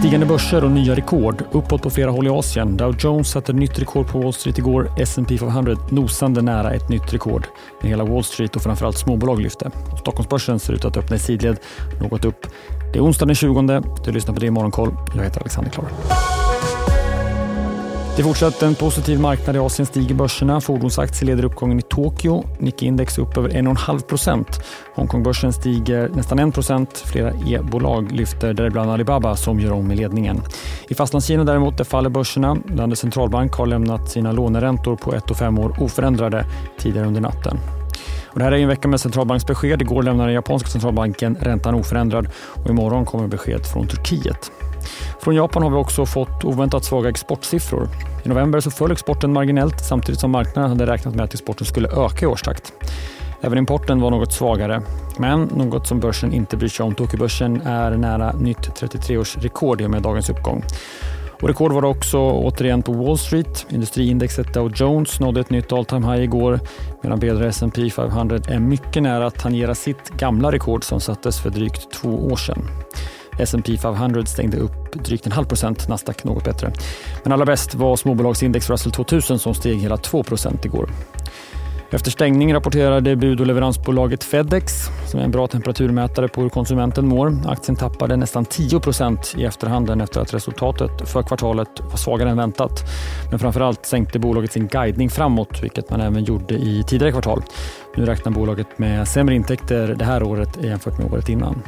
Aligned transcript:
Stigande 0.00 0.26
börser 0.26 0.64
och 0.64 0.70
nya 0.70 0.96
rekord. 0.96 1.44
Uppåt 1.52 1.82
på 1.82 1.90
flera 1.90 2.10
håll 2.10 2.26
i 2.26 2.30
Asien. 2.30 2.76
Dow 2.76 2.94
Jones 2.98 3.30
satte 3.30 3.52
nytt 3.52 3.78
rekord 3.78 4.08
på 4.08 4.18
Wall 4.18 4.32
Street 4.32 4.58
igår. 4.58 4.90
S&P 4.98 5.38
500 5.38 5.76
nosande 5.90 6.42
nära 6.42 6.72
ett 6.72 6.88
nytt 6.88 7.14
rekord. 7.14 7.46
Men 7.80 7.90
hela 7.90 8.04
Wall 8.04 8.24
Street 8.24 8.56
och 8.56 8.62
framförallt 8.62 8.98
småbolag 8.98 9.40
lyfte. 9.40 9.70
Stockholmsbörsen 10.00 10.58
ser 10.58 10.72
ut 10.72 10.84
att 10.84 10.96
öppna 10.96 11.16
i 11.16 11.18
sidled, 11.18 11.56
något 12.00 12.24
upp. 12.24 12.46
Det 12.92 12.98
är 12.98 13.02
onsdag 13.02 13.26
den 13.26 13.34
20. 13.34 13.82
Du 14.04 14.12
lyssnar 14.12 14.34
på 14.34 14.40
det 14.40 14.46
i 14.46 14.50
Morgonkoll. 14.50 14.96
Jag 15.16 15.22
heter 15.22 15.40
Alexander 15.40 15.70
Klar. 15.70 15.86
Det 18.20 18.24
fortsätter 18.24 18.66
en 18.66 18.74
positiv 18.74 19.20
marknad 19.20 19.56
i 19.56 19.58
Asien 19.58 19.86
stiger 19.86 20.14
börserna. 20.14 20.60
Fordonsaktier 20.60 21.26
leder 21.26 21.44
uppgången 21.44 21.78
i 21.78 21.82
Tokyo. 21.82 22.44
Nikkei-index 22.58 23.18
upp 23.18 23.36
över 23.36 23.48
1,5 23.48 24.00
procent. 24.00 24.46
Hongkongbörsen 24.94 25.52
stiger 25.52 26.08
nästan 26.08 26.38
1 26.38 26.54
procent. 26.54 27.02
Flera 27.06 27.32
e-bolag 27.46 28.12
lyfter, 28.12 28.54
däribland 28.54 28.90
Alibaba 28.90 29.36
som 29.36 29.60
gör 29.60 29.72
om 29.72 29.92
i 29.92 29.96
ledningen. 29.96 30.40
I 30.88 30.94
Fastlandskina 30.94 31.44
däremot 31.44 31.76
där 31.78 31.84
faller 31.84 32.10
börserna. 32.10 32.56
Landets 32.74 33.00
centralbank 33.00 33.52
har 33.52 33.66
lämnat 33.66 34.10
sina 34.10 34.32
låneräntor 34.32 34.96
på 34.96 35.14
1 35.14 35.30
och 35.30 35.36
5 35.36 35.58
år 35.58 35.76
oförändrade 35.78 36.44
tidigare 36.78 37.06
under 37.06 37.20
natten. 37.20 37.79
Och 38.32 38.38
det 38.38 38.44
här 38.44 38.52
är 38.52 38.58
en 38.58 38.68
vecka 38.68 38.88
med 38.88 39.00
centralbanksbesked. 39.00 39.82
Igår 39.82 40.02
lämnade 40.02 40.28
den 40.28 40.34
japanska 40.34 40.68
centralbanken 40.68 41.36
räntan 41.40 41.74
oförändrad 41.74 42.28
och 42.36 42.70
imorgon 42.70 43.04
kommer 43.04 43.28
besked 43.28 43.66
från 43.66 43.86
Turkiet. 43.86 44.50
Från 45.20 45.34
Japan 45.34 45.62
har 45.62 45.70
vi 45.70 45.76
också 45.76 46.06
fått 46.06 46.44
oväntat 46.44 46.84
svaga 46.84 47.08
exportsiffror. 47.08 47.88
I 48.24 48.28
november 48.28 48.60
så 48.60 48.70
föll 48.70 48.92
exporten 48.92 49.32
marginellt 49.32 49.84
samtidigt 49.84 50.20
som 50.20 50.30
marknaden 50.30 50.70
hade 50.70 50.86
räknat 50.86 51.14
med 51.14 51.24
att 51.24 51.34
exporten 51.34 51.66
skulle 51.66 51.88
öka 51.88 52.24
i 52.24 52.26
årstakt. 52.26 52.72
Även 53.40 53.58
importen 53.58 54.00
var 54.00 54.10
något 54.10 54.32
svagare. 54.32 54.82
Men 55.18 55.42
något 55.42 55.86
som 55.86 56.00
börsen 56.00 56.32
inte 56.32 56.56
bryr 56.56 56.68
sig 56.68 56.84
om. 56.84 56.94
Tokyobörsen 56.94 57.60
är 57.60 57.90
nära 57.90 58.32
nytt 58.32 58.74
33 58.76 59.18
rekord 59.18 59.80
i 59.80 59.86
och 59.86 59.90
med 59.90 60.02
dagens 60.02 60.30
uppgång. 60.30 60.64
Och 61.42 61.48
rekord 61.48 61.72
var 61.72 61.82
det 61.82 61.88
också 61.88 62.18
återigen 62.18 62.82
på 62.82 62.92
Wall 62.92 63.18
Street. 63.18 63.66
Industriindexet 63.70 64.54
Dow 64.54 64.72
Jones 64.74 65.20
nådde 65.20 65.40
ett 65.40 65.50
nytt 65.50 65.72
all 65.72 65.84
time 65.84 66.12
high 66.12 66.22
igår 66.22 66.60
medan 67.02 67.18
bredare 67.18 67.48
S&P 67.48 67.90
500 67.90 68.38
är 68.48 68.58
mycket 68.58 69.02
nära 69.02 69.26
att 69.26 69.38
tangera 69.38 69.74
sitt 69.74 70.10
gamla 70.10 70.52
rekord 70.52 70.84
som 70.84 71.00
sattes 71.00 71.40
för 71.40 71.50
drygt 71.50 71.92
två 71.92 72.08
år 72.08 72.36
sedan. 72.36 72.62
S&P 73.38 73.76
500 73.78 74.26
stängde 74.26 74.56
upp 74.56 74.92
drygt 74.92 75.26
en 75.26 75.32
halv 75.32 75.46
procent, 75.46 75.88
Nasdaq 75.88 76.24
något 76.24 76.44
bättre. 76.44 76.72
Men 77.22 77.32
allra 77.32 77.44
bäst 77.44 77.74
var 77.74 77.96
småbolagsindex 77.96 78.70
Russell 78.70 78.92
2000 78.92 79.38
som 79.38 79.54
steg 79.54 79.78
hela 79.78 79.96
2 79.96 80.22
procent 80.22 80.64
igår. 80.64 80.88
Efter 81.92 82.10
stängning 82.10 82.54
rapporterade 82.54 83.16
bud 83.16 83.40
och 83.40 83.46
leveransbolaget 83.46 84.24
Fedex, 84.24 84.72
som 85.06 85.20
är 85.20 85.24
en 85.24 85.30
bra 85.30 85.46
temperaturmätare 85.46 86.28
på 86.28 86.42
hur 86.42 86.48
konsumenten 86.48 87.06
mår. 87.06 87.36
Aktien 87.46 87.76
tappade 87.76 88.16
nästan 88.16 88.44
10% 88.44 89.38
i 89.38 89.44
efterhanden 89.44 90.00
efter 90.00 90.20
att 90.20 90.34
resultatet 90.34 91.08
för 91.08 91.22
kvartalet 91.22 91.68
var 91.90 91.96
svagare 91.96 92.30
än 92.30 92.36
väntat. 92.36 92.84
Men 93.30 93.38
framförallt 93.38 93.86
sänkte 93.86 94.18
bolaget 94.18 94.52
sin 94.52 94.66
guidning 94.66 95.10
framåt, 95.10 95.62
vilket 95.62 95.90
man 95.90 96.00
även 96.00 96.24
gjorde 96.24 96.54
i 96.54 96.84
tidigare 96.86 97.12
kvartal. 97.12 97.42
Nu 97.96 98.04
räknar 98.04 98.32
bolaget 98.32 98.78
med 98.78 99.08
sämre 99.08 99.34
intäkter 99.34 99.94
det 99.98 100.04
här 100.04 100.22
året 100.22 100.58
jämfört 100.62 100.98
med 100.98 101.12
året 101.12 101.28
innan. 101.28 101.62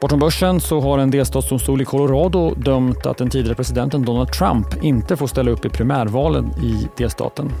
Bortom 0.00 0.18
börsen 0.18 0.60
så 0.60 0.80
har 0.80 0.98
en 0.98 1.10
delstatsdomstol 1.10 1.80
i 1.80 1.84
Colorado 1.84 2.54
dömt 2.54 3.06
att 3.06 3.18
den 3.18 3.30
tidigare 3.30 3.54
presidenten 3.54 4.02
Donald 4.02 4.32
Trump 4.32 4.84
inte 4.84 5.16
får 5.16 5.26
ställa 5.26 5.50
upp 5.50 5.64
i 5.64 5.68
primärvalen 5.68 6.52
i 6.62 6.88
delstaten. 6.96 7.52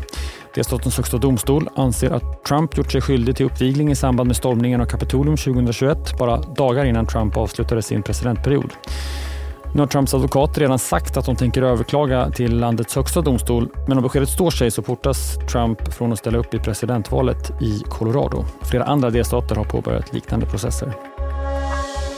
Delstatens 0.54 0.96
högsta 0.96 1.18
domstol 1.18 1.68
anser 1.76 2.10
att 2.10 2.44
Trump 2.44 2.76
gjort 2.76 2.92
sig 2.92 3.00
skyldig 3.00 3.36
till 3.36 3.46
uppvigling 3.46 3.90
i 3.90 3.94
samband 3.94 4.26
med 4.26 4.36
stormningen 4.36 4.80
av 4.80 4.86
Kapitolium 4.86 5.36
2021, 5.36 6.18
bara 6.18 6.36
dagar 6.36 6.84
innan 6.84 7.06
Trump 7.06 7.36
avslutade 7.36 7.82
sin 7.82 8.02
presidentperiod. 8.02 8.72
Nu 9.74 9.80
har 9.80 9.86
Trumps 9.86 10.14
advokat 10.14 10.58
redan 10.58 10.78
sagt 10.78 11.16
att 11.16 11.26
de 11.26 11.36
tänker 11.36 11.62
överklaga 11.62 12.30
till 12.30 12.58
landets 12.58 12.96
högsta 12.96 13.20
domstol, 13.20 13.68
men 13.88 13.96
om 13.96 14.02
beskedet 14.02 14.28
står 14.28 14.50
sig 14.50 14.70
så 14.70 14.82
portas 14.82 15.36
Trump 15.52 15.92
från 15.92 16.12
att 16.12 16.18
ställa 16.18 16.38
upp 16.38 16.54
i 16.54 16.58
presidentvalet 16.58 17.62
i 17.62 17.82
Colorado. 17.88 18.44
Flera 18.62 18.84
andra 18.84 19.10
delstater 19.10 19.56
har 19.56 19.64
påbörjat 19.64 20.14
liknande 20.14 20.46
processer. 20.46 21.11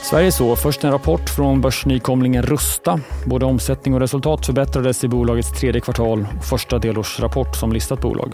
Sverige 0.04 0.32
så. 0.32 0.56
Först 0.56 0.84
en 0.84 0.90
rapport 0.90 1.30
från 1.30 1.60
börsnykomlingen 1.60 2.42
Rusta. 2.42 3.00
Både 3.26 3.44
omsättning 3.44 3.94
och 3.94 4.00
resultat 4.00 4.46
förbättrades 4.46 5.04
i 5.04 5.08
bolagets 5.08 5.60
tredje 5.60 5.80
kvartal 5.80 6.26
och 6.38 6.44
första 6.44 6.78
delårsrapport 6.78 7.56
som 7.56 7.72
listat 7.72 8.00
bolag. 8.00 8.32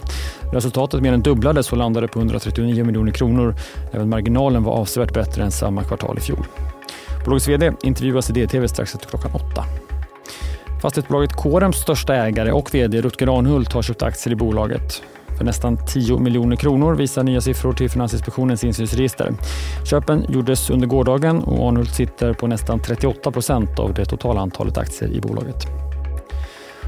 Resultatet 0.53 1.01
mer 1.01 1.13
än 1.13 1.21
dubblades 1.21 1.71
och 1.71 1.77
landade 1.77 2.07
på 2.07 2.19
139 2.19 2.85
miljoner 2.85 3.11
kronor. 3.11 3.55
Även 3.91 4.09
marginalen 4.09 4.63
var 4.63 4.73
avsevärt 4.73 5.13
bättre 5.13 5.43
än 5.43 5.51
samma 5.51 5.83
kvartal 5.83 6.17
i 6.17 6.21
fjol. 6.21 6.45
Bolagets 7.25 7.47
VD 7.47 7.71
intervjuas 7.83 8.29
i 8.29 8.33
DTV 8.33 8.67
strax 8.67 8.95
efter 8.95 9.09
klockan 9.09 9.31
åtta. 9.35 9.63
Fastighetsbolaget 10.81 11.33
Corems 11.33 11.77
största 11.77 12.15
ägare 12.15 12.51
och 12.51 12.73
VD 12.73 13.01
Rutger 13.01 13.37
Arnhult 13.37 13.73
har 13.73 13.81
köpt 13.81 14.03
aktier 14.03 14.33
i 14.33 14.35
bolaget 14.35 15.03
för 15.41 15.45
nästan 15.45 15.77
10 15.87 16.19
miljoner 16.19 16.55
kronor 16.55 16.95
visar 16.95 17.23
nya 17.23 17.41
siffror 17.41 17.73
till 17.73 17.89
Finansinspektionens 17.89 18.63
insynsregister. 18.63 19.33
Köpen 19.83 20.25
gjordes 20.29 20.69
under 20.69 20.87
gårdagen 20.87 21.39
och 21.39 21.67
Arnhult 21.67 21.95
sitter 21.95 22.33
på 22.33 22.47
nästan 22.47 22.79
38 22.79 23.31
procent 23.31 23.79
av 23.79 23.93
det 23.93 24.05
totala 24.05 24.41
antalet 24.41 24.77
aktier 24.77 25.09
i 25.11 25.21
bolaget. 25.21 25.55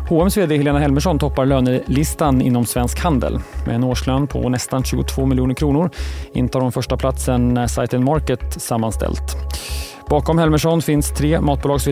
H&M's 0.10 0.38
vd 0.38 0.58
Helena 0.58 0.80
Helmersson 0.80 1.20
toppar 1.20 1.46
lönelistan 1.46 2.42
inom 2.42 2.66
svensk 2.66 3.00
handel. 3.00 3.40
Med 3.66 3.76
en 3.76 3.84
årslön 3.84 4.28
på 4.28 4.50
nästan 4.50 4.84
22 4.84 5.26
miljoner 5.26 5.56
kronor 5.56 5.90
intar 6.34 6.62
hon 6.62 6.72
första 6.72 6.98
platsen 6.98 7.54
när 7.54 7.68
sajten 7.68 8.04
Market 8.04 8.62
sammanställt. 8.62 9.36
Bakom 10.10 10.38
Helmersson 10.38 10.82
finns 10.82 11.12
tre 11.12 11.42
matbolags 11.42 11.88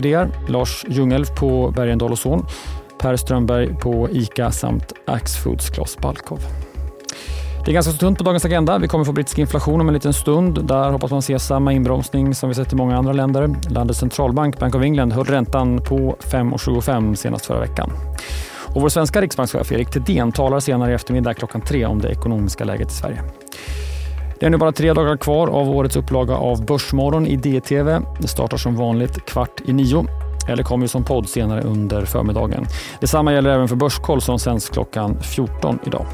Lars 0.48 0.84
Ljungelf 0.88 1.28
på 1.34 1.72
Bergendahl 1.76 2.12
och 2.12 2.18
Son, 2.18 2.46
Per 3.02 3.16
Strömberg 3.16 3.74
på 3.74 4.08
ICA 4.10 4.50
samt 4.50 4.92
Axfoods 5.06 5.70
Klas 5.70 5.98
Balkov. 5.98 6.40
Det 7.64 7.70
är 7.70 7.72
ganska 7.72 7.92
så 7.92 7.98
tunt 7.98 8.18
på 8.18 8.24
dagens 8.24 8.44
agenda. 8.44 8.78
Vi 8.78 8.88
kommer 8.88 9.04
få 9.04 9.12
brittisk 9.12 9.38
inflation 9.38 9.80
om 9.80 9.88
en 9.88 9.94
liten 9.94 10.12
stund. 10.12 10.66
Där 10.66 10.90
hoppas 10.90 11.10
man 11.10 11.22
se 11.22 11.38
samma 11.38 11.72
inbromsning 11.72 12.34
som 12.34 12.48
vi 12.48 12.54
sett 12.54 12.72
i 12.72 12.76
många 12.76 12.96
andra 12.96 13.12
länder. 13.12 13.54
Landets 13.70 14.00
centralbank, 14.00 14.58
Bank 14.58 14.74
of 14.74 14.82
England, 14.82 15.12
höll 15.12 15.24
räntan 15.24 15.78
på 15.78 16.16
5,25 16.20 17.14
senast 17.14 17.46
förra 17.46 17.60
veckan. 17.60 17.90
Och 18.74 18.82
vår 18.82 18.88
svenska 18.88 19.20
riksbankschef 19.20 19.72
Erik 19.72 19.90
Thedéen 19.90 20.32
talar 20.32 20.60
senare 20.60 20.90
i 20.90 20.94
eftermiddag 20.94 21.34
klockan 21.34 21.60
tre 21.60 21.86
om 21.86 21.98
det 21.98 22.08
ekonomiska 22.08 22.64
läget 22.64 22.90
i 22.90 22.94
Sverige. 22.94 23.22
Det 24.40 24.46
är 24.46 24.50
nu 24.50 24.56
bara 24.56 24.72
tre 24.72 24.92
dagar 24.92 25.16
kvar 25.16 25.48
av 25.48 25.70
årets 25.70 25.96
upplaga 25.96 26.34
av 26.34 26.66
Börsmorgon 26.66 27.26
i 27.26 27.36
DTV. 27.36 28.00
Det 28.20 28.28
startar 28.28 28.56
som 28.56 28.76
vanligt 28.76 29.26
kvart 29.26 29.60
i 29.64 29.72
nio 29.72 30.06
eller 30.48 30.62
kommer 30.62 30.86
som 30.86 31.04
podd 31.04 31.28
senare 31.28 31.62
under 31.62 32.04
förmiddagen. 32.04 32.66
Detsamma 33.00 33.32
gäller 33.32 33.50
även 33.50 33.68
för 33.68 33.76
Börskoll 33.76 34.20
som 34.20 34.38
sänds 34.38 34.68
klockan 34.68 35.22
14 35.22 35.78
idag. 35.86 36.06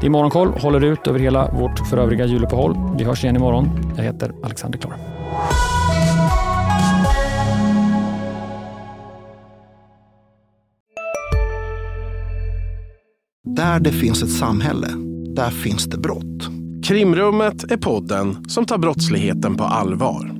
Det 0.00 0.06
är 0.06 0.10
Morgonkoll 0.10 0.48
håller 0.48 0.84
ut 0.84 1.06
över 1.06 1.18
hela 1.18 1.50
vårt 1.50 1.88
för 1.88 1.98
övriga 1.98 2.26
juluppehåll. 2.26 2.76
Vi 2.98 3.04
hörs 3.04 3.24
igen 3.24 3.36
imorgon. 3.36 3.68
Jag 3.96 4.04
heter 4.04 4.32
Alexander 4.42 4.78
Klar. 4.78 4.94
Där 13.44 13.80
det 13.80 13.92
finns 13.92 14.22
ett 14.22 14.32
samhälle, 14.32 14.88
där 15.34 15.50
finns 15.50 15.84
det 15.84 15.98
brott. 15.98 16.48
Krimrummet 16.84 17.72
är 17.72 17.76
podden 17.76 18.44
som 18.48 18.66
tar 18.66 18.78
brottsligheten 18.78 19.56
på 19.56 19.64
allvar. 19.64 20.39